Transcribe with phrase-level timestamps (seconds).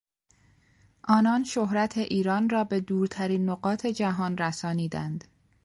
[1.03, 5.23] آنان شهرت ایران را به دورترین نقاط جهان رسانیدند.